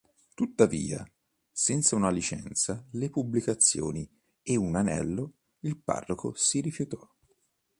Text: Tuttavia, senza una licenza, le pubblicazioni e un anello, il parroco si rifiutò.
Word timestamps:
Tuttavia, 0.33 1.05
senza 1.51 1.95
una 1.95 2.09
licenza, 2.09 2.83
le 2.93 3.11
pubblicazioni 3.11 4.09
e 4.41 4.55
un 4.57 4.75
anello, 4.75 5.33
il 5.59 5.77
parroco 5.79 6.33
si 6.33 6.59
rifiutò. 6.59 7.07